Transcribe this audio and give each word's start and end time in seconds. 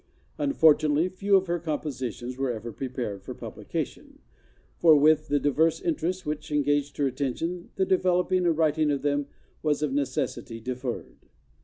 Unfortunately, 0.39 1.09
few 1.09 1.35
of 1.35 1.45
her 1.45 1.59
compositions 1.59 2.35
were 2.35 2.49
ever 2.51 2.71
prepared 2.71 3.21
for 3.21 3.35
publication, 3.35 4.17
for 4.79 4.95
with 4.95 5.27
the 5.27 5.39
diverse 5.39 5.79
interests 5.79 6.25
which 6.25 6.51
engaged 6.51 6.97
her 6.97 7.05
attention, 7.05 7.69
the 7.75 7.85
developing 7.85 8.47
and 8.47 8.57
writing 8.57 8.89
of 8.89 9.03
them 9.03 9.27
was 9.61 9.83
of 9.83 9.93
necessity 9.93 10.59
de¬ 10.59 10.75
ferred. 10.75 11.27